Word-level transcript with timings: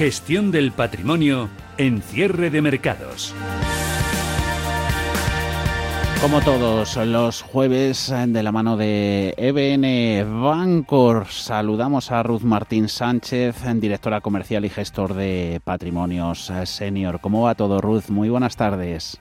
Gestión 0.00 0.50
del 0.50 0.72
patrimonio 0.72 1.50
en 1.76 2.00
cierre 2.00 2.48
de 2.48 2.62
mercados. 2.62 3.34
Como 6.22 6.40
todos 6.40 6.96
los 6.96 7.42
jueves, 7.42 8.10
de 8.28 8.42
la 8.42 8.50
mano 8.50 8.78
de 8.78 9.34
EBN 9.36 10.42
Bancor, 10.42 11.26
saludamos 11.26 12.12
a 12.12 12.22
Ruth 12.22 12.40
Martín 12.40 12.88
Sánchez, 12.88 13.56
directora 13.74 14.22
comercial 14.22 14.64
y 14.64 14.70
gestor 14.70 15.12
de 15.12 15.60
patrimonios 15.64 16.50
senior. 16.64 17.20
¿Cómo 17.20 17.42
va 17.42 17.54
todo, 17.54 17.82
Ruth? 17.82 18.08
Muy 18.08 18.30
buenas 18.30 18.56
tardes. 18.56 19.20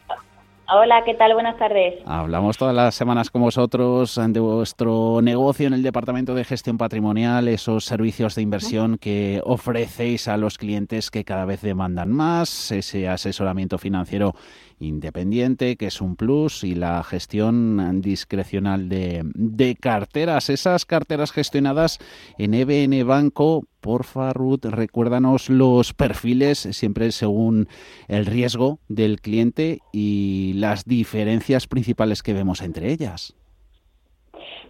Hola, 0.71 1.03
¿qué 1.03 1.15
tal? 1.15 1.33
Buenas 1.33 1.57
tardes. 1.57 1.95
Hablamos 2.05 2.55
todas 2.55 2.75
las 2.75 2.93
semanas 2.93 3.31
con 3.31 3.41
vosotros 3.41 4.19
de 4.23 4.39
vuestro 4.39 5.19
negocio 5.19 5.65
en 5.65 5.73
el 5.73 5.81
Departamento 5.81 6.35
de 6.35 6.43
Gestión 6.43 6.77
Patrimonial, 6.77 7.47
esos 7.47 7.85
servicios 7.85 8.35
de 8.35 8.43
inversión 8.43 8.99
que 8.99 9.41
ofrecéis 9.43 10.27
a 10.27 10.37
los 10.37 10.59
clientes 10.59 11.09
que 11.09 11.23
cada 11.23 11.45
vez 11.45 11.63
demandan 11.63 12.11
más, 12.11 12.71
ese 12.71 13.07
asesoramiento 13.09 13.79
financiero 13.79 14.35
independiente, 14.79 15.75
que 15.75 15.87
es 15.87 16.01
un 16.01 16.15
plus, 16.15 16.63
y 16.63 16.75
la 16.75 17.03
gestión 17.03 18.01
discrecional 18.01 18.89
de, 18.89 19.23
de 19.33 19.75
carteras. 19.75 20.51
Esas 20.51 20.85
carteras 20.85 21.31
gestionadas 21.31 21.97
en 22.37 22.53
EBN 22.53 23.07
Banco, 23.07 23.63
porfa, 23.81 24.33
Ruth, 24.33 24.65
recuérdanos 24.65 25.49
los 25.49 25.93
perfiles, 25.93 26.59
siempre 26.59 27.11
según 27.11 27.67
el 28.07 28.25
riesgo 28.25 28.79
del 28.87 29.21
cliente 29.21 29.79
y 29.91 30.53
las 30.55 30.85
diferencias 30.85 31.67
principales 31.67 32.23
que 32.23 32.33
vemos 32.33 32.61
entre 32.61 32.91
ellas. 32.91 33.35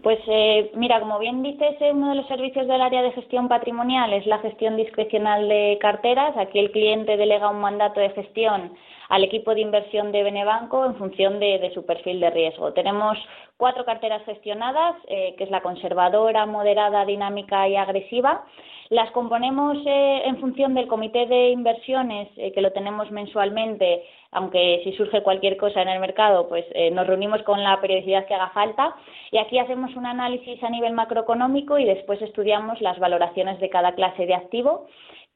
Pues 0.02 0.20
eh, 0.28 0.72
mira, 0.76 1.00
como 1.02 1.20
bien 1.20 1.44
dices, 1.44 1.76
eh, 1.82 1.92
uno 1.92 2.10
de 2.10 2.16
los 2.16 2.28
servicios 2.28 2.68
del 2.68 2.82
área 2.82 3.02
de 3.02 3.12
gestión 3.12 3.50
patrimonial 3.50 4.14
es 4.14 4.26
la 4.28 4.40
gestión 4.40 4.78
discrecional 4.78 5.50
de 5.50 5.78
carteras. 5.82 6.38
Aquí 6.38 6.58
el 6.60 6.72
cliente 6.72 7.18
delega 7.18 7.50
un 7.50 7.60
mandato 7.60 8.00
de 8.00 8.10
gestión 8.12 8.74
al 9.10 9.24
equipo 9.24 9.54
de 9.54 9.62
inversión 9.62 10.12
de 10.12 10.24
Benebanco 10.24 10.86
en 10.86 10.96
función 10.96 11.40
de, 11.40 11.72
su 11.74 11.86
perfil 11.86 12.20
de 12.20 12.30
riesgo. 12.30 12.74
Tenemos 12.74 13.18
cuatro 13.58 13.84
carteras 13.84 14.24
gestionadas, 14.24 14.96
eh, 15.08 15.34
que 15.38 15.44
es 15.44 15.50
la 15.50 15.62
conservadora, 15.62 16.46
moderada, 16.46 17.06
dinámica 17.06 17.68
y 17.68 17.76
agresiva. 17.76 18.46
Las 18.90 19.12
componemos 19.12 19.78
eh, 19.86 20.22
en 20.26 20.40
función 20.40 20.76
del 20.76 20.88
comité 20.88 21.26
de 21.26 21.50
inversiones, 21.50 22.30
eh, 22.38 22.52
que 22.52 22.62
lo 22.62 22.72
tenemos 22.72 23.10
mensualmente, 23.12 24.04
aunque 24.32 24.82
si 24.84 24.94
surge 24.94 25.24
cualquier 25.24 25.58
cosa 25.58 25.82
en 25.82 25.90
el 25.90 26.00
mercado, 26.00 26.48
pues 26.48 26.66
nos 26.92 27.08
reunimos 27.08 27.42
con 27.44 27.64
la 27.64 27.82
periodicidad 27.82 28.28
que 28.28 28.36
haga 28.36 28.50
falta. 28.50 28.96
Y 29.32 29.40
aquí 29.40 29.58
hacemos 29.58 29.96
un 29.96 30.06
análisis 30.06 30.64
a 30.64 30.70
nivel 30.70 30.94
macroeconómico 30.94 31.80
y 31.80 31.86
después 31.86 32.22
estudiamos 32.22 32.80
las 32.80 33.00
valoraciones 33.00 33.60
de 33.60 33.70
cada 33.70 33.96
clase 33.96 34.28
de 34.28 34.36
activo 34.36 34.86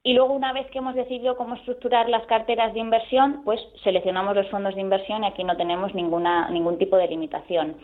y 0.06 0.14
luego, 0.14 0.34
una 0.34 0.52
vez 0.52 0.69
que 0.69 0.80
hemos 0.80 0.96
decidido 0.96 1.38
cómo 1.38 1.56
estructurar 1.56 2.09
las 2.09 2.25
carteras 2.25 2.74
de 2.74 2.80
inversión, 2.81 3.41
pues 3.46 3.62
seleccionamos 3.84 4.36
los 4.36 4.50
fondos 4.50 4.75
de 4.75 4.81
inversión 4.81 5.24
y 5.24 5.28
aquí 5.28 5.46
no 5.46 5.56
tenemos 5.56 5.96
ninguna, 5.96 6.50
ningún 6.50 6.78
tipo 6.78 6.97
de 6.97 7.08
limitación. 7.08 7.78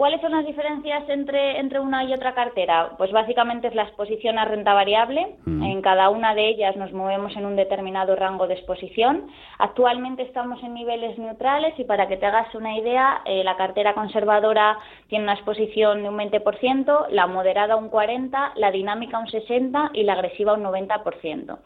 ¿Cuáles 0.00 0.22
son 0.22 0.32
las 0.32 0.46
diferencias 0.46 1.06
entre, 1.10 1.58
entre 1.58 1.78
una 1.78 2.04
y 2.04 2.14
otra 2.14 2.32
cartera? 2.32 2.92
Pues 2.96 3.12
básicamente 3.12 3.68
es 3.68 3.74
la 3.74 3.82
exposición 3.82 4.38
a 4.38 4.46
renta 4.46 4.72
variable. 4.72 5.36
Mm. 5.44 5.62
En 5.62 5.82
cada 5.82 6.08
una 6.08 6.34
de 6.34 6.48
ellas 6.48 6.74
nos 6.76 6.90
movemos 6.94 7.36
en 7.36 7.44
un 7.44 7.54
determinado 7.54 8.16
rango 8.16 8.46
de 8.46 8.54
exposición. 8.54 9.26
Actualmente 9.58 10.22
estamos 10.22 10.62
en 10.62 10.72
niveles 10.72 11.18
neutrales 11.18 11.78
y 11.78 11.84
para 11.84 12.08
que 12.08 12.16
te 12.16 12.24
hagas 12.24 12.54
una 12.54 12.78
idea, 12.78 13.20
eh, 13.26 13.44
la 13.44 13.58
cartera 13.58 13.92
conservadora 13.92 14.78
tiene 15.08 15.24
una 15.24 15.34
exposición 15.34 16.02
de 16.02 16.08
un 16.08 16.16
20%, 16.16 17.08
la 17.10 17.26
moderada 17.26 17.76
un 17.76 17.90
40%, 17.90 18.52
la 18.54 18.70
dinámica 18.70 19.18
un 19.18 19.26
60% 19.26 19.90
y 19.92 20.04
la 20.04 20.14
agresiva 20.14 20.54
un 20.54 20.62
90%. 20.62 21.58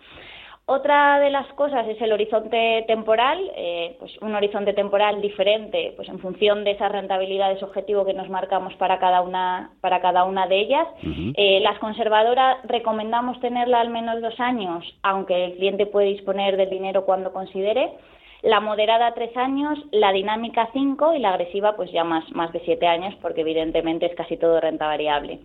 Otra 0.67 1.21
de 1.21 1.29
las 1.29 1.47
cosas 1.53 1.87
es 1.89 2.01
el 2.01 2.11
horizonte 2.11 2.85
temporal, 2.87 3.39
eh, 3.55 3.97
pues 3.99 4.17
un 4.23 4.35
horizonte 4.35 4.73
temporal 4.73 5.21
diferente, 5.21 5.93
pues 5.95 6.09
en 6.09 6.19
función 6.21 6.65
de 6.65 6.71
esas 6.71 6.91
rentabilidades 6.91 7.63
objetivo 7.63 8.07
que 8.07 8.15
nos 8.15 8.31
marcamos 8.31 8.73
para 8.77 8.99
cada 8.99 9.21
una, 9.21 9.73
para 9.83 10.01
cada 10.01 10.25
una 10.25 10.47
de 10.47 10.59
ellas. 10.59 10.89
Eh, 11.37 11.61
las 11.61 11.79
conservadoras 11.81 12.57
recomendamos 12.65 13.39
tenerla 13.41 13.83
al 13.83 13.91
menos 13.91 14.23
dos 14.23 14.41
años, 14.41 14.83
aunque 15.03 15.45
el 15.45 15.57
cliente 15.57 15.85
puede 15.85 16.07
disponer 16.07 16.57
del 16.57 16.71
dinero 16.71 17.05
cuando 17.05 17.31
considere. 17.31 17.93
La 18.41 18.61
moderada 18.61 19.13
tres 19.13 19.37
años, 19.37 19.79
la 19.91 20.13
dinámica 20.13 20.71
cinco 20.73 21.15
y 21.15 21.19
la 21.19 21.31
agresiva 21.31 21.77
pues 21.77 21.93
ya 21.93 22.05
más, 22.05 22.25
más 22.33 22.53
de 22.53 22.61
siete 22.61 22.87
años, 22.87 23.15
porque 23.21 23.43
evidentemente 23.43 24.07
es 24.07 24.15
casi 24.15 24.39
todo 24.39 24.61
renta 24.61 24.87
variable. 24.87 25.41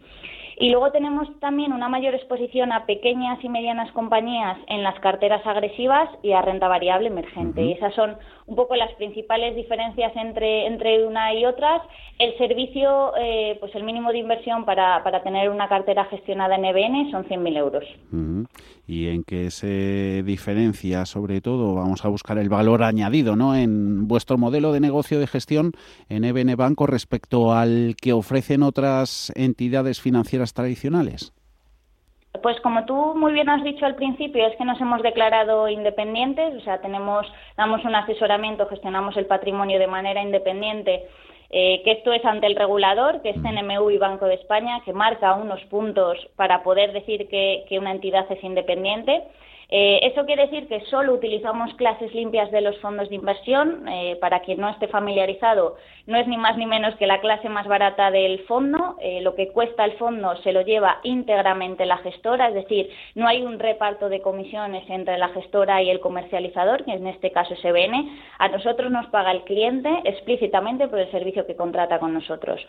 Y 0.60 0.72
luego 0.72 0.92
tenemos 0.92 1.28
también 1.40 1.72
una 1.72 1.88
mayor 1.88 2.14
exposición 2.14 2.74
a 2.74 2.86
pequeñas 2.86 3.42
y 3.42 3.48
medianas 3.48 3.90
compañías 3.94 4.58
en 4.68 4.84
las 4.84 5.00
carteras 5.00 5.46
agresivas 5.48 6.10
y 6.22 6.34
a 6.34 6.42
renta 6.42 6.68
variable 6.68 7.08
emergente. 7.08 7.64
Y 7.64 7.72
esas 7.72 7.96
son 7.96 8.18
un 8.46 8.56
poco 8.56 8.76
las 8.76 8.92
principales 8.96 9.56
diferencias 9.56 10.12
entre, 10.18 10.68
entre 10.68 11.06
una 11.06 11.34
y 11.34 11.46
otras. 11.46 11.82
El 12.18 12.38
servicio, 12.38 13.14
eh, 13.18 13.56
pues 13.62 13.74
el 13.76 13.84
mínimo 13.84 14.12
de 14.12 14.18
inversión 14.18 14.66
para, 14.66 15.02
para 15.02 15.24
tener 15.24 15.50
una 15.50 15.70
cartera 15.70 16.06
gestionada 16.06 16.56
en 16.56 16.66
EBN 16.66 17.12
son 17.12 17.24
100.000 17.24 17.58
euros. 17.58 17.86
¿Y 18.86 19.08
en 19.08 19.24
qué 19.24 19.52
se 19.52 20.24
diferencia, 20.24 21.06
sobre 21.06 21.42
todo, 21.42 21.76
vamos 21.76 22.04
a 22.04 22.08
buscar 22.10 22.40
el 22.40 22.50
valor 22.50 22.84
añadido 22.84 23.36
¿no? 23.36 23.56
en 23.56 24.08
vuestro 24.08 24.38
modelo 24.38 24.74
de 24.74 24.80
negocio 24.80 25.20
de 25.20 25.28
gestión 25.28 25.72
en 26.10 26.24
EBN 26.24 26.56
Banco 26.56 26.88
respecto 26.88 27.54
al 27.54 27.96
que 28.02 28.14
ofrecen 28.14 28.64
otras 28.64 29.32
entidades 29.36 30.02
financieras 30.02 30.49
tradicionales? 30.54 31.34
Pues 32.44 32.60
como 32.62 32.86
tú 32.86 33.16
muy 33.16 33.34
bien 33.34 33.50
has 33.50 33.64
dicho 33.64 33.86
al 33.86 33.96
principio, 33.96 34.46
es 34.48 34.56
que 34.56 34.64
nos 34.64 34.80
hemos 34.80 35.02
declarado 35.02 35.68
independientes, 35.68 36.56
o 36.56 36.62
sea, 36.62 36.80
tenemos, 36.80 37.26
damos 37.58 37.84
un 37.84 37.96
asesoramiento, 37.96 38.68
gestionamos 38.68 39.18
el 39.18 39.26
patrimonio 39.26 39.80
de 39.80 39.88
manera 39.88 40.22
independiente, 40.22 41.08
eh, 41.50 41.82
que 41.84 41.92
esto 41.94 42.14
es 42.14 42.24
ante 42.24 42.46
el 42.46 42.56
regulador, 42.56 43.22
que 43.24 43.32
es 43.32 43.42
CNMU 43.42 43.90
y 43.90 43.98
Banco 43.98 44.28
de 44.28 44.36
España, 44.36 44.82
que 44.86 44.94
marca 44.94 45.34
unos 45.34 45.62
puntos 45.66 46.18
para 46.36 46.62
poder 46.62 46.94
decir 46.94 47.28
que 47.28 47.80
una 47.80 47.92
entidad 47.92 48.32
es 48.32 48.44
independiente. 48.44 49.24
Eh, 49.72 50.00
eso 50.02 50.26
quiere 50.26 50.48
decir 50.48 50.68
que 50.68 50.82
solo 50.86 51.14
utilizamos 51.14 51.72
clases 51.76 52.14
limpias 52.16 52.50
de 52.50 52.62
los 52.62 52.78
fondos 52.80 53.08
de 53.10 53.16
inversión. 53.16 53.88
Eh, 53.88 54.18
para 54.20 54.40
quien 54.40 54.60
no 54.60 54.70
esté 54.70 54.88
familiarizado, 54.88 55.78
no 56.08 56.18
es 56.18 56.28
ni 56.28 56.38
más 56.38 56.58
ni 56.58 56.66
menos 56.66 56.96
que 56.96 57.06
la 57.06 57.22
clase 57.22 57.50
más 57.50 57.68
barata 57.68 58.10
del 58.10 58.40
fondo. 58.46 58.96
Eh, 59.00 59.22
lo 59.22 59.36
que 59.36 59.50
cuesta 59.50 59.86
el 59.86 59.94
fondo 59.94 60.36
se 60.38 60.54
lo 60.54 60.62
lleva 60.62 61.00
íntegramente 61.04 61.86
la 61.86 61.98
gestora, 61.98 62.48
es 62.48 62.56
decir, 62.56 62.90
no 63.16 63.28
hay 63.28 63.44
un 63.44 63.60
reparto 63.60 64.10
de 64.10 64.22
comisiones 64.22 64.90
entre 64.90 65.18
la 65.18 65.30
gestora 65.30 65.82
y 65.84 65.90
el 65.90 66.00
comercializador, 66.00 66.84
que 66.84 66.94
en 66.94 67.06
este 67.08 67.32
caso 67.32 67.54
es 67.54 67.64
EBN. 67.64 68.10
A 68.40 68.48
nosotros 68.48 68.92
nos 68.92 69.08
paga 69.08 69.32
el 69.32 69.44
cliente 69.44 69.90
explícitamente 70.06 70.88
por 70.88 71.00
el 71.00 71.12
servicio 71.12 71.46
que 71.46 71.56
contrata 71.56 72.00
con 72.00 72.14
nosotros. 72.14 72.66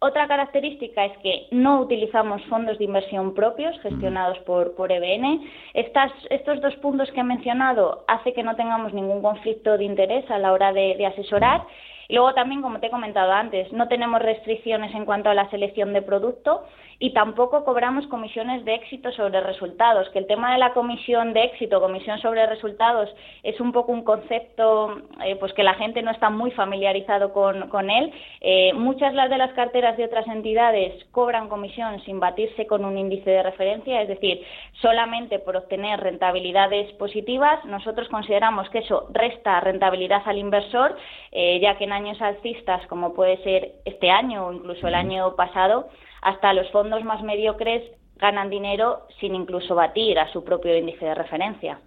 Otra 0.00 0.28
característica 0.28 1.04
es 1.06 1.16
que 1.18 1.46
no 1.50 1.80
utilizamos 1.80 2.42
fondos 2.44 2.78
de 2.78 2.84
inversión 2.84 3.34
propios 3.34 3.78
gestionados 3.80 4.38
por, 4.40 4.74
por 4.74 4.92
EBN. 4.92 5.40
estos 5.74 6.60
dos 6.60 6.76
puntos 6.76 7.10
que 7.12 7.20
he 7.20 7.24
mencionado 7.24 8.04
hace 8.06 8.32
que 8.32 8.42
no 8.42 8.56
tengamos 8.56 8.92
ningún 8.92 9.22
conflicto 9.22 9.78
de 9.78 9.84
interés 9.84 10.30
a 10.30 10.38
la 10.38 10.52
hora 10.52 10.72
de 10.72 11.06
asesorar 11.06 11.66
y 12.08 12.14
luego 12.14 12.34
también, 12.34 12.62
como 12.62 12.80
te 12.80 12.86
he 12.86 12.90
comentado 12.90 13.32
antes, 13.32 13.72
no 13.72 13.88
tenemos 13.88 14.20
restricciones 14.20 14.94
en 14.94 15.04
cuanto 15.04 15.30
a 15.30 15.34
la 15.34 15.48
selección 15.50 15.92
de 15.92 16.02
producto 16.02 16.64
y 16.98 17.12
tampoco 17.12 17.64
cobramos 17.64 18.06
comisiones 18.06 18.64
de 18.64 18.74
éxito 18.74 19.10
sobre 19.12 19.40
resultados, 19.40 20.08
que 20.10 20.18
el 20.18 20.26
tema 20.26 20.52
de 20.52 20.58
la 20.58 20.72
comisión 20.72 21.32
de 21.32 21.44
éxito, 21.44 21.80
comisión 21.80 22.18
sobre 22.20 22.46
resultados, 22.46 23.10
es 23.42 23.60
un 23.60 23.72
poco 23.72 23.92
un 23.92 24.04
concepto 24.04 25.02
eh, 25.24 25.36
pues 25.36 25.52
que 25.54 25.62
la 25.62 25.74
gente 25.74 26.02
no 26.02 26.10
está 26.10 26.30
muy 26.30 26.50
familiarizado 26.52 27.32
con, 27.32 27.68
con 27.68 27.90
él. 27.90 28.12
Eh, 28.40 28.72
muchas 28.74 29.12
de 29.12 29.38
las 29.38 29.52
carteras 29.52 29.96
de 29.96 30.04
otras 30.04 30.26
entidades 30.26 31.04
cobran 31.10 31.48
comisión 31.48 32.00
sin 32.04 32.20
batirse 32.20 32.66
con 32.66 32.84
un 32.84 32.96
índice 32.96 33.30
de 33.30 33.42
referencia, 33.42 34.02
es 34.02 34.08
decir, 34.08 34.42
solamente 34.80 35.38
por 35.38 35.56
obtener 35.56 36.00
rentabilidades 36.00 36.92
positivas. 36.92 37.64
Nosotros 37.64 38.08
consideramos 38.08 38.68
que 38.70 38.78
eso 38.78 39.08
resta 39.12 39.60
rentabilidad 39.60 40.22
al 40.26 40.38
inversor, 40.38 40.96
eh, 41.32 41.58
ya 41.60 41.76
que 41.76 41.86
años 41.94 42.20
alcistas, 42.20 42.86
como 42.88 43.14
puede 43.14 43.42
ser 43.42 43.76
este 43.84 44.10
año 44.10 44.46
o 44.46 44.52
incluso 44.52 44.86
el 44.88 44.94
año 44.94 45.34
pasado, 45.36 45.88
hasta 46.22 46.52
los 46.52 46.70
fondos 46.70 47.04
más 47.04 47.22
mediocres 47.22 47.82
ganan 48.16 48.48
dinero 48.48 49.06
sin 49.20 49.34
incluso 49.34 49.74
batir 49.74 50.18
a 50.18 50.32
su 50.32 50.44
propio 50.44 50.76
índice 50.76 51.04
de 51.04 51.14
referencia. 51.14 51.80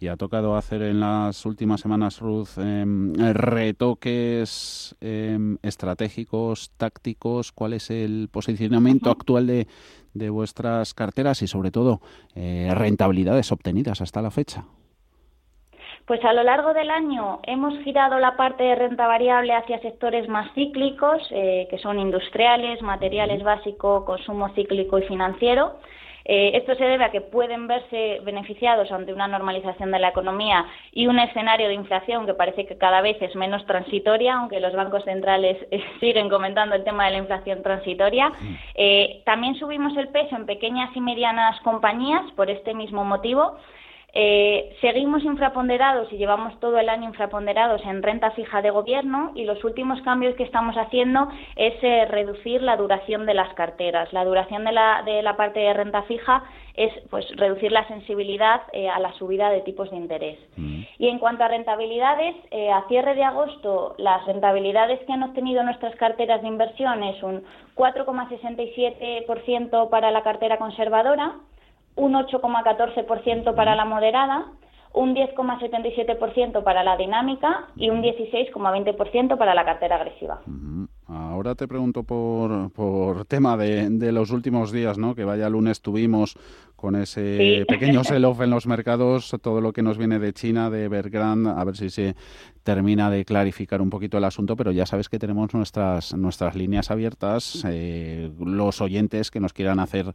Y 0.00 0.08
ha 0.08 0.16
tocado 0.16 0.56
hacer 0.56 0.82
en 0.82 1.00
las 1.00 1.44
últimas 1.44 1.80
semanas, 1.80 2.20
Ruth, 2.20 2.58
em, 2.58 3.12
retoques 3.14 4.96
em, 5.00 5.58
estratégicos, 5.62 6.72
tácticos. 6.76 7.52
¿Cuál 7.52 7.74
es 7.74 7.90
el 7.90 8.28
posicionamiento 8.30 9.10
actual 9.10 9.46
de, 9.46 9.66
de, 10.14 10.30
vuestras 10.30 10.94
carteras 10.94 11.42
y, 11.42 11.46
sobre 11.46 11.70
todo, 11.70 12.00
eh, 12.34 12.70
rentabilidades 12.74 13.52
obtenidas 13.52 14.00
hasta 14.00 14.22
la 14.22 14.30
fecha? 14.30 14.64
Pues 16.08 16.24
a 16.24 16.32
lo 16.32 16.42
largo 16.42 16.72
del 16.72 16.90
año 16.90 17.40
hemos 17.42 17.78
girado 17.80 18.18
la 18.18 18.34
parte 18.34 18.64
de 18.64 18.74
renta 18.74 19.06
variable 19.06 19.52
hacia 19.52 19.78
sectores 19.80 20.26
más 20.26 20.50
cíclicos, 20.54 21.20
eh, 21.30 21.66
que 21.68 21.76
son 21.76 21.98
industriales, 21.98 22.80
materiales 22.80 23.42
básicos, 23.42 24.06
consumo 24.06 24.48
cíclico 24.54 24.98
y 24.98 25.02
financiero. 25.02 25.74
Eh, 26.24 26.52
esto 26.54 26.74
se 26.76 26.84
debe 26.84 27.04
a 27.04 27.10
que 27.10 27.20
pueden 27.20 27.66
verse 27.66 28.20
beneficiados 28.24 28.90
ante 28.90 29.12
una 29.12 29.28
normalización 29.28 29.90
de 29.90 29.98
la 29.98 30.08
economía 30.08 30.64
y 30.92 31.08
un 31.08 31.18
escenario 31.18 31.68
de 31.68 31.74
inflación 31.74 32.24
que 32.24 32.32
parece 32.32 32.64
que 32.64 32.78
cada 32.78 33.02
vez 33.02 33.20
es 33.20 33.36
menos 33.36 33.66
transitoria, 33.66 34.36
aunque 34.36 34.60
los 34.60 34.72
bancos 34.72 35.04
centrales 35.04 35.58
eh, 35.70 35.84
siguen 36.00 36.30
comentando 36.30 36.74
el 36.74 36.84
tema 36.84 37.04
de 37.04 37.10
la 37.10 37.18
inflación 37.18 37.62
transitoria. 37.62 38.32
también 39.26 39.56
subimos 39.56 39.94
el 39.98 40.08
peso 40.08 40.36
en 40.36 40.46
pequeñas 40.46 40.88
y 40.96 41.02
medianas 41.02 41.60
compañías 41.60 42.22
por 42.34 42.48
este 42.48 42.72
mismo 42.72 43.04
motivo. 43.04 43.58
Eh, 44.14 44.74
seguimos 44.80 45.22
infraponderados 45.22 46.10
y 46.12 46.16
llevamos 46.16 46.58
todo 46.60 46.78
el 46.78 46.88
año 46.88 47.04
infraponderados 47.04 47.84
en 47.84 48.02
renta 48.02 48.30
fija 48.30 48.62
de 48.62 48.70
gobierno 48.70 49.32
y 49.34 49.44
los 49.44 49.62
últimos 49.64 50.00
cambios 50.00 50.34
que 50.34 50.44
estamos 50.44 50.76
haciendo 50.76 51.28
es 51.56 51.74
eh, 51.82 52.06
reducir 52.06 52.62
la 52.62 52.78
duración 52.78 53.26
de 53.26 53.34
las 53.34 53.52
carteras. 53.52 54.10
La 54.14 54.24
duración 54.24 54.64
de 54.64 54.72
la, 54.72 55.02
de 55.04 55.22
la 55.22 55.36
parte 55.36 55.60
de 55.60 55.74
renta 55.74 56.04
fija 56.04 56.42
es 56.74 56.90
pues 57.10 57.26
reducir 57.36 57.70
la 57.70 57.86
sensibilidad 57.86 58.62
eh, 58.72 58.88
a 58.88 58.98
la 58.98 59.12
subida 59.14 59.50
de 59.50 59.60
tipos 59.60 59.90
de 59.90 59.98
interés. 59.98 60.38
Mm. 60.56 60.84
Y 60.98 61.08
en 61.08 61.18
cuanto 61.18 61.44
a 61.44 61.48
rentabilidades, 61.48 62.34
a 62.72 62.88
cierre 62.88 63.14
de 63.14 63.24
agosto, 63.24 63.94
las 63.98 64.24
rentabilidades 64.26 65.00
que 65.00 65.12
han 65.12 65.22
obtenido 65.22 65.62
nuestras 65.64 65.94
carteras 65.96 66.40
de 66.40 66.48
inversión 66.48 67.02
es 67.02 67.22
un 67.22 67.44
4,67% 67.76 69.90
para 69.90 70.10
la 70.10 70.22
cartera 70.22 70.56
conservadora, 70.56 71.34
un 71.98 72.14
8,14% 72.14 73.54
para 73.54 73.74
la 73.76 73.84
moderada, 73.84 74.46
un 74.94 75.14
10,77% 75.14 76.62
para 76.64 76.82
la 76.82 76.96
dinámica 76.96 77.68
y 77.76 77.90
un 77.90 78.02
16,20% 78.02 79.36
para 79.36 79.54
la 79.54 79.64
cartera 79.64 79.96
agresiva. 79.96 80.40
Ahora 81.06 81.54
te 81.54 81.68
pregunto 81.68 82.04
por, 82.04 82.70
por 82.72 83.24
tema 83.24 83.56
de, 83.56 83.88
de, 83.90 84.12
los 84.12 84.30
últimos 84.30 84.72
días, 84.72 84.98
¿no? 84.98 85.14
Que 85.14 85.24
vaya 85.24 85.48
lunes 85.48 85.80
tuvimos 85.80 86.36
con 86.76 86.96
ese 86.96 87.64
pequeño 87.66 88.04
sell-off 88.04 88.40
en 88.40 88.50
los 88.50 88.66
mercados, 88.66 89.34
todo 89.42 89.60
lo 89.60 89.72
que 89.72 89.82
nos 89.82 89.98
viene 89.98 90.18
de 90.18 90.32
China, 90.32 90.70
de 90.70 90.84
Evergrande, 90.84 91.50
a 91.50 91.64
ver 91.64 91.76
si 91.76 91.90
se 91.90 92.14
termina 92.68 93.10
de 93.10 93.24
clarificar 93.24 93.80
un 93.80 93.88
poquito 93.88 94.18
el 94.18 94.24
asunto, 94.24 94.54
pero 94.54 94.72
ya 94.72 94.84
sabes 94.84 95.08
que 95.08 95.18
tenemos 95.18 95.54
nuestras, 95.54 96.14
nuestras 96.14 96.54
líneas 96.54 96.90
abiertas, 96.90 97.64
eh, 97.66 98.30
los 98.38 98.82
oyentes 98.82 99.30
que 99.30 99.40
nos 99.40 99.54
quieran 99.54 99.80
hacer 99.80 100.12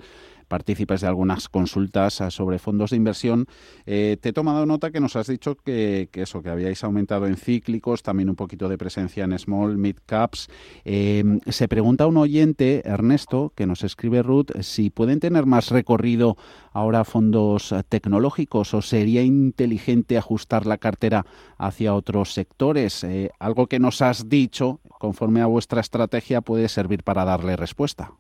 partícipes 0.48 1.02
de 1.02 1.08
algunas 1.08 1.50
consultas 1.50 2.22
sobre 2.30 2.60
fondos 2.60 2.92
de 2.92 2.98
inversión. 2.98 3.48
Eh, 3.88 4.18
te 4.22 4.30
he 4.30 4.34
tomado 4.34 4.68
nota 4.68 4.92
que 4.92 5.00
nos 5.00 5.16
has 5.16 5.26
dicho 5.26 5.56
que, 5.56 6.10
eso, 6.14 6.44
que 6.44 6.50
habíais 6.50 6.84
aumentado 6.84 7.26
en 7.26 7.38
cíclicos, 7.38 8.04
también 8.04 8.30
un 8.30 8.36
poquito 8.36 8.70
de 8.70 8.78
presencia 8.78 9.24
en 9.24 9.40
small, 9.40 9.80
mid 9.80 9.96
caps. 10.06 10.48
Eh, 10.86 11.24
se 11.48 11.68
pregunta 11.68 12.06
un 12.06 12.18
oyente, 12.18 12.84
Ernesto, 12.86 13.52
que 13.56 13.66
nos 13.66 13.84
escribe 13.84 14.22
Ruth, 14.22 14.52
si 14.62 14.92
pueden 14.92 15.20
tener 15.20 15.48
más 15.48 15.72
recorrido 15.72 16.38
ahora 16.74 17.04
fondos 17.04 17.74
tecnológicos 17.90 18.74
o 18.74 18.81
sería 18.81 19.22
inteligente 19.22 20.18
ajustar 20.18 20.66
la 20.66 20.78
cartera 20.78 21.25
hacia 21.58 21.94
otros 21.96 22.34
sectores. 22.34 23.04
Eh, 23.04 23.31
algo 23.40 23.68
que 23.68 23.80
nos 23.80 24.02
has 24.02 24.30
dicho, 24.30 24.80
conforme 25.00 25.42
a 25.42 25.46
vuestra 25.46 25.81
estrategia, 25.81 26.42
puede 26.42 26.68
servir 26.68 27.04
para 27.04 27.25
darle 27.25 27.56
respuesta. 27.56 28.12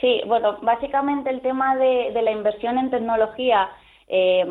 Sí, 0.00 0.22
bueno, 0.26 0.56
básicamente 0.62 1.28
el 1.28 1.42
tema 1.42 1.76
de, 1.76 2.10
la 2.22 2.32
inversión 2.32 2.78
en 2.78 2.90
tecnología 2.90 3.68
eh, 4.12 4.44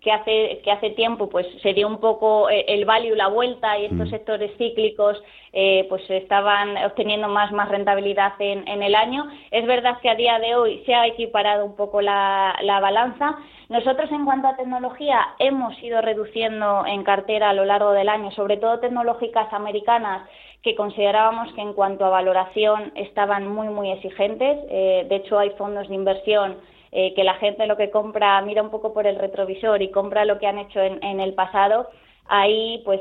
que 0.00 0.10
hace 0.10 0.60
que 0.64 0.72
hace 0.72 0.90
tiempo 0.90 1.28
pues 1.28 1.46
sería 1.62 1.86
un 1.86 1.98
poco 1.98 2.50
eh, 2.50 2.64
el 2.66 2.84
value 2.84 3.14
la 3.14 3.28
vuelta 3.28 3.78
y 3.78 3.84
estos 3.84 4.08
mm. 4.08 4.10
sectores 4.10 4.50
cíclicos 4.58 5.22
eh, 5.52 5.86
pues 5.88 6.02
estaban 6.10 6.76
obteniendo 6.84 7.28
más 7.28 7.52
más 7.52 7.68
rentabilidad 7.68 8.32
en, 8.40 8.66
en, 8.66 8.82
el 8.82 8.96
año 8.96 9.30
es 9.52 9.64
verdad 9.64 9.98
que 10.02 10.10
a 10.10 10.16
día 10.16 10.40
de 10.40 10.56
hoy 10.56 10.82
se 10.86 10.94
ha 10.94 11.06
equiparado 11.06 11.64
un 11.64 11.76
poco 11.76 12.00
la, 12.02 12.56
la 12.62 12.80
balanza 12.80 13.36
nosotros 13.68 14.10
en 14.10 14.24
cuanto 14.24 14.48
a 14.48 14.56
tecnología 14.56 15.20
hemos 15.38 15.80
ido 15.82 16.00
reduciendo 16.02 16.84
en 16.86 17.04
cartera 17.04 17.50
a 17.50 17.54
lo 17.54 17.64
largo 17.64 17.92
del 17.92 18.08
año 18.08 18.32
sobre 18.32 18.56
todo 18.56 18.80
tecnológicas 18.80 19.52
americanas 19.52 20.28
que 20.66 20.74
considerábamos 20.74 21.52
que 21.54 21.60
en 21.60 21.74
cuanto 21.74 22.04
a 22.04 22.10
valoración 22.10 22.90
estaban 22.96 23.46
muy, 23.46 23.68
muy 23.68 23.92
exigentes. 23.92 24.58
Eh, 24.68 25.06
de 25.08 25.14
hecho, 25.14 25.38
hay 25.38 25.50
fondos 25.50 25.88
de 25.88 25.94
inversión 25.94 26.56
eh, 26.92 27.14
que 27.14 27.24
la 27.24 27.34
gente 27.34 27.66
lo 27.66 27.76
que 27.76 27.90
compra 27.90 28.40
mira 28.42 28.62
un 28.62 28.70
poco 28.70 28.92
por 28.92 29.06
el 29.06 29.16
retrovisor 29.16 29.82
y 29.82 29.90
compra 29.90 30.24
lo 30.24 30.38
que 30.38 30.46
han 30.46 30.58
hecho 30.58 30.80
en, 30.80 31.20
el 31.20 31.34
pasado. 31.34 31.88
Hay, 32.26 32.82
pues, 32.84 33.00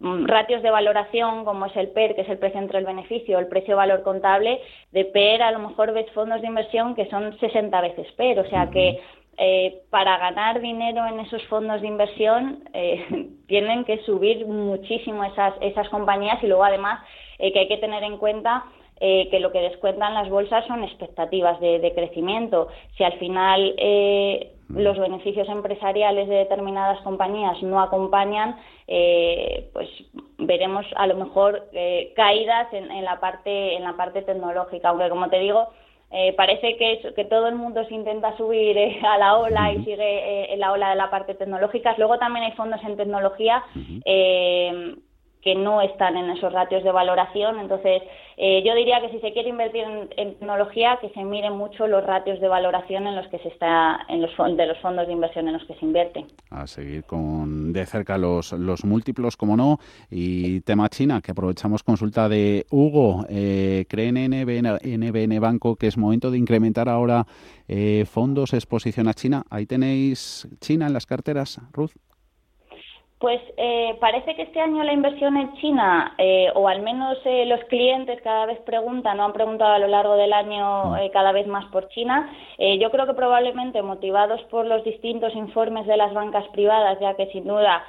mm, 0.00 0.26
ratios 0.26 0.62
de 0.62 0.70
valoración 0.70 1.44
como 1.44 1.66
es 1.66 1.76
el 1.76 1.88
PER, 1.88 2.14
que 2.14 2.22
es 2.22 2.28
el 2.28 2.38
precio 2.38 2.60
entre 2.60 2.78
el 2.78 2.86
beneficio, 2.86 3.38
el 3.38 3.48
precio-valor 3.48 4.02
contable, 4.02 4.60
de 4.92 5.04
PER 5.04 5.42
a 5.42 5.50
lo 5.50 5.58
mejor 5.60 5.92
ves 5.92 6.10
fondos 6.12 6.40
de 6.40 6.46
inversión 6.46 6.94
que 6.94 7.08
son 7.10 7.38
60 7.38 7.80
veces 7.80 8.06
PER, 8.12 8.40
o 8.40 8.48
sea 8.48 8.70
que 8.70 9.00
eh, 9.38 9.82
para 9.90 10.16
ganar 10.16 10.62
dinero 10.62 11.06
en 11.06 11.20
esos 11.20 11.42
fondos 11.48 11.82
de 11.82 11.88
inversión 11.88 12.64
eh, 12.72 13.28
tienen 13.46 13.84
que 13.84 13.98
subir 14.04 14.46
muchísimo 14.46 15.24
esas, 15.24 15.52
esas 15.60 15.90
compañías 15.90 16.42
y 16.42 16.46
luego 16.46 16.64
además 16.64 17.04
eh, 17.38 17.52
que 17.52 17.58
hay 17.58 17.68
que 17.68 17.76
tener 17.76 18.02
en 18.02 18.16
cuenta 18.16 18.64
que 18.98 19.38
lo 19.40 19.52
que 19.52 19.60
descuentan 19.60 20.14
las 20.14 20.30
bolsas 20.30 20.66
son 20.66 20.82
expectativas 20.82 21.60
de, 21.60 21.92
crecimiento. 21.94 22.68
Si 22.96 23.04
al 23.04 23.12
final 23.18 23.74
los 24.68 24.98
beneficios 24.98 25.48
empresariales 25.48 26.28
de 26.28 26.36
determinadas 26.36 27.00
compañías 27.02 27.62
no 27.62 27.80
acompañan, 27.80 28.56
pues 28.86 29.88
veremos 30.38 30.86
a 30.96 31.06
lo 31.06 31.16
mejor 31.16 31.68
caídas 32.14 32.72
en, 32.72 32.90
en, 32.90 33.04
la 33.04 33.20
parte 33.20 33.76
en 33.76 33.84
la 33.84 33.96
parte 33.96 34.22
tecnológica. 34.22 34.88
Aunque 34.88 35.10
como 35.10 35.28
te 35.28 35.40
digo 35.40 35.68
eh, 36.10 36.34
parece 36.34 36.76
que, 36.76 37.12
que 37.14 37.24
todo 37.24 37.48
el 37.48 37.56
mundo 37.56 37.84
se 37.84 37.94
intenta 37.94 38.36
subir 38.36 38.78
eh, 38.78 39.00
a 39.04 39.18
la 39.18 39.36
ola 39.38 39.72
y 39.72 39.78
sigue 39.84 39.96
eh, 39.98 40.52
en 40.54 40.60
la 40.60 40.70
ola 40.72 40.90
de 40.90 40.96
la 40.96 41.10
parte 41.10 41.34
tecnológica. 41.34 41.94
Luego 41.98 42.18
también 42.18 42.44
hay 42.44 42.52
fondos 42.52 42.80
en 42.84 42.96
tecnología 42.96 43.64
que 45.46 45.54
no 45.54 45.80
están 45.80 46.16
en 46.16 46.28
esos 46.28 46.52
ratios 46.52 46.82
de 46.82 46.90
valoración. 46.90 47.60
Entonces, 47.60 48.02
eh, 48.36 48.64
yo 48.66 48.74
diría 48.74 49.00
que 49.00 49.10
si 49.10 49.20
se 49.20 49.32
quiere 49.32 49.50
invertir 49.50 49.84
en, 50.16 50.34
tecnología, 50.34 50.98
que 51.00 51.08
se 51.10 51.22
miren 51.22 51.52
mucho 51.52 51.86
los 51.86 52.04
ratios 52.04 52.40
de 52.40 52.48
valoración 52.48 53.06
en 53.06 53.14
los 53.14 53.28
que 53.28 53.38
se 53.38 53.50
está, 53.50 54.00
en 54.08 54.22
los 54.22 54.32
de 54.56 54.66
los 54.66 54.76
fondos 54.78 55.06
de 55.06 55.12
inversión 55.12 55.46
en 55.46 55.52
los 55.52 55.64
que 55.64 55.74
se 55.74 55.84
invierte. 55.84 56.26
A 56.50 56.66
seguir 56.66 57.04
con 57.04 57.72
de 57.72 57.86
cerca 57.86 58.18
los, 58.18 58.54
los 58.54 58.84
múltiplos, 58.84 59.36
como 59.36 59.56
no. 59.56 59.78
Y 60.10 60.62
tema 60.62 60.88
China, 60.88 61.20
que 61.22 61.30
aprovechamos 61.30 61.84
consulta 61.84 62.28
de 62.28 62.66
Hugo. 62.72 63.24
Eh, 63.28 63.84
¿Cree 63.88 64.08
en 64.08 64.16
NBN, 64.16 65.38
Banco 65.38 65.76
que 65.76 65.86
es 65.86 65.96
momento 65.96 66.32
de 66.32 66.38
incrementar 66.38 66.88
ahora 66.88 67.24
eh, 67.68 68.04
fondos 68.04 68.52
exposición 68.52 69.06
a 69.06 69.14
China? 69.14 69.44
Ahí 69.48 69.64
tenéis 69.66 70.48
China 70.60 70.88
en 70.88 70.92
las 70.92 71.06
carteras, 71.06 71.60
Ruth. 71.72 71.92
Pues 73.26 73.42
eh, 73.56 73.96
parece 73.98 74.36
que 74.36 74.42
este 74.42 74.60
año 74.60 74.84
la 74.84 74.92
inversión 74.92 75.36
en 75.36 75.52
China, 75.54 76.14
eh, 76.16 76.46
o 76.54 76.68
al 76.68 76.80
menos 76.82 77.18
eh, 77.24 77.44
los 77.46 77.58
clientes 77.64 78.22
cada 78.22 78.46
vez 78.46 78.60
preguntan, 78.60 79.16
no 79.16 79.24
han 79.24 79.32
preguntado 79.32 79.72
a 79.72 79.80
lo 79.80 79.88
largo 79.88 80.14
del 80.14 80.32
año 80.32 80.90
mm. 80.90 81.10
cada 81.12 81.32
vez 81.32 81.48
más 81.48 81.64
por 81.72 81.88
China. 81.88 82.30
yo 82.78 82.88
creo 82.92 83.04
que 83.04 83.14
probablemente 83.14 83.82
motivados 83.82 84.40
por 84.44 84.64
los 84.64 84.84
distintos 84.84 85.34
informes 85.34 85.88
de 85.88 85.96
las 85.96 86.14
bancas 86.14 86.46
privadas, 86.52 87.00
ya 87.00 87.14
que 87.14 87.26
sin 87.32 87.48
duda 87.48 87.82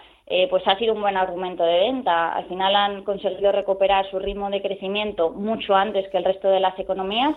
pues 0.50 0.62
ha 0.68 0.78
sido 0.78 0.94
un 0.94 1.02
buen 1.02 1.16
argumento 1.16 1.64
de 1.64 1.80
venta. 1.80 2.34
Al 2.34 2.46
final 2.48 2.76
han 2.76 3.04
conseguido 3.04 3.52
recuperar 3.52 4.10
su 4.10 4.20
ritmo 4.20 4.50
de 4.50 4.62
crecimiento 4.62 5.30
mucho 5.30 5.74
antes 5.76 6.10
que 6.10 6.18
el 6.18 6.26
resto 6.26 6.50
de 6.50 6.60
las 6.60 6.78
economías 6.78 7.36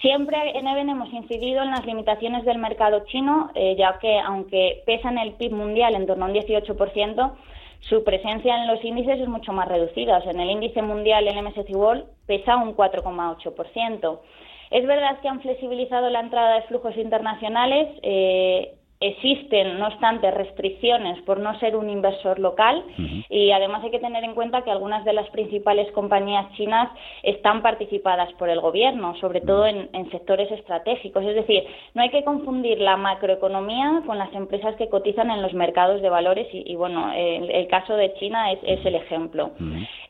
Siempre 0.00 0.36
en 0.58 0.66
EVEN 0.66 0.90
hemos 0.90 1.12
incidido 1.12 1.62
en 1.62 1.70
las 1.70 1.86
limitaciones 1.86 2.44
del 2.44 2.58
mercado 2.58 3.04
chino, 3.06 3.50
eh, 3.54 3.74
ya 3.78 3.98
que 3.98 4.18
aunque 4.18 4.82
pesa 4.84 5.08
en 5.08 5.18
el 5.18 5.32
PIB 5.32 5.52
mundial 5.52 5.94
en 5.94 6.06
torno 6.06 6.26
a 6.26 6.28
un 6.28 6.34
18%, 6.34 7.32
su 7.80 8.04
presencia 8.04 8.56
en 8.56 8.66
los 8.66 8.84
índices 8.84 9.20
es 9.20 9.28
mucho 9.28 9.52
más 9.52 9.66
reducida. 9.66 10.18
en 10.24 10.40
el 10.40 10.50
índice 10.50 10.82
mundial, 10.82 11.26
el 11.26 11.42
MSCI 11.42 11.74
World, 11.74 12.04
pesa 12.26 12.56
un 12.56 12.76
4,8%. 12.76 14.20
Es 14.70 14.86
verdad 14.86 15.20
que 15.20 15.28
han 15.28 15.40
flexibilizado 15.40 16.10
la 16.10 16.20
entrada 16.20 16.56
de 16.56 16.62
flujos 16.62 16.96
internacionales. 16.96 17.88
Eh, 18.02 18.74
Existen, 19.06 19.78
no 19.78 19.88
obstante, 19.88 20.30
restricciones 20.30 21.20
por 21.26 21.38
no 21.38 21.58
ser 21.58 21.76
un 21.76 21.90
inversor 21.90 22.38
local 22.38 22.82
y 23.28 23.50
además 23.50 23.84
hay 23.84 23.90
que 23.90 23.98
tener 23.98 24.24
en 24.24 24.32
cuenta 24.32 24.62
que 24.62 24.70
algunas 24.70 25.04
de 25.04 25.12
las 25.12 25.28
principales 25.28 25.92
compañías 25.92 26.50
chinas 26.52 26.90
están 27.22 27.60
participadas 27.60 28.32
por 28.38 28.48
el 28.48 28.62
gobierno, 28.62 29.14
sobre 29.16 29.42
todo 29.42 29.66
en, 29.66 29.90
sectores 30.10 30.50
estratégicos. 30.50 31.22
Es 31.22 31.34
decir, 31.34 31.64
no 31.92 32.00
hay 32.00 32.08
que 32.08 32.24
confundir 32.24 32.80
la 32.80 32.96
macroeconomía 32.96 34.00
con 34.06 34.16
las 34.16 34.32
empresas 34.32 34.74
que 34.76 34.88
cotizan 34.88 35.30
en 35.30 35.42
los 35.42 35.52
mercados 35.52 36.00
de 36.00 36.08
valores 36.08 36.46
y, 36.52 36.74
bueno, 36.74 37.12
el, 37.14 37.66
caso 37.68 37.96
de 37.96 38.14
China 38.14 38.52
es, 38.52 38.86
el 38.86 38.94
ejemplo. 38.94 39.50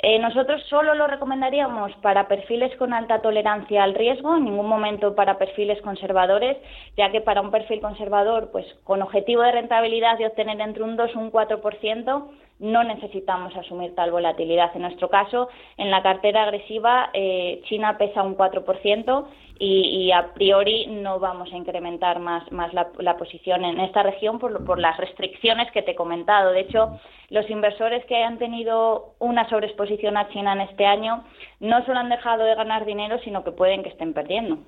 Eh, 0.03 0.21
nosotros 0.21 0.63
solo 0.69 0.95
lo 0.95 1.09
recomendaríamos 1.09 1.91
para 2.01 2.29
perfiles 2.29 2.77
con 2.77 2.93
alta 2.93 3.23
tolerancia 3.23 3.83
al 3.83 3.95
riesgo, 3.95 4.37
en 4.37 4.45
ningún 4.45 4.69
momento 4.69 5.17
para 5.17 5.37
perfiles 5.37 5.81
conservadores, 5.83 6.59
ya 6.97 7.11
que 7.11 7.21
para 7.21 7.41
un 7.41 7.51
perfil 7.51 7.81
conservador, 7.81 8.51
pues 8.53 8.67
con 8.85 9.03
objetivo 9.03 9.43
de 9.43 9.53
rentabilidad 9.53 10.19
de 10.19 10.27
obtener 10.27 10.61
entre 10.61 10.83
un 10.83 10.97
2 10.97 11.11
y 11.15 11.19
un 11.19 11.33
4%, 11.33 12.31
no 12.61 12.85
necesitamos 12.85 13.55
asumir 13.57 13.95
tal 13.95 14.13
volatilidad. 14.13 14.71
En 14.75 14.83
nuestro 14.83 15.09
caso, 15.09 15.49
en 15.77 15.91
la 15.91 16.03
cartera 16.03 16.45
agresiva, 16.45 17.11
eh, 17.13 17.61
China 17.65 17.99
pesa 17.99 18.23
un 18.23 18.37
4% 18.37 19.27
y, 19.59 20.11
a 20.11 20.35
priori 20.35 20.87
no 20.87 21.21
vamos 21.21 21.53
a 21.53 21.57
incrementar 21.57 22.19
más, 22.19 22.51
más 22.51 22.73
la, 22.75 23.17
posición 23.17 23.65
en 23.65 23.81
esta 23.81 24.03
región 24.03 24.39
por, 24.39 24.65
por, 24.65 24.79
las 24.79 24.97
restricciones 24.97 25.71
que 25.73 25.83
te 25.83 25.93
he 25.93 25.95
comentado. 25.95 26.51
De 26.51 26.61
hecho, 26.61 26.99
los 27.31 27.49
inversores 27.49 28.05
que 28.07 28.23
han 28.23 28.39
tenido 28.39 29.15
una 29.21 29.49
sobreexposición 29.49 30.17
a 30.17 30.29
China 30.29 30.53
en 30.55 30.63
este 30.63 30.87
año 30.87 31.25
no 31.61 31.85
solo 31.87 32.01
han 32.01 32.09
dejado 32.09 32.45
de 32.45 32.55
ganar 32.55 32.85
dinero, 32.85 33.19
sino 33.25 33.45
que 33.45 33.53
pueden 33.53 33.83
que 33.83 33.91
estén 33.91 34.13
perdiendo. 34.13 34.59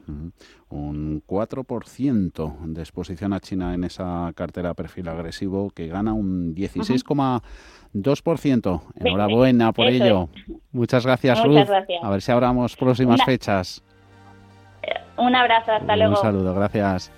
Un 0.68 1.23
4% 1.25 2.58
de 2.61 2.82
exposición 2.82 3.32
a 3.32 3.38
China 3.40 3.73
en 3.75 3.85
esa 3.85 4.32
cartera 4.35 4.75
perfil 4.75 5.06
agresivo 5.08 5.70
que 5.70 5.87
gana 5.87 6.12
un 6.12 6.56
16,2%. 6.56 8.82
Enhorabuena 8.96 9.73
por 9.73 9.87
ello. 9.87 10.28
Muchas 10.73 11.06
gracias, 11.06 11.40
Ruth. 11.44 11.68
A 12.02 12.11
ver 12.11 12.20
si 12.20 12.32
abramos 12.32 12.75
próximas 12.76 13.25
fechas. 13.25 13.85
Un 15.16 15.35
abrazo, 15.35 15.73
hasta 15.73 15.96
luego. 15.96 16.16
Un 16.16 16.20
saludo, 16.20 16.54
gracias. 16.54 17.11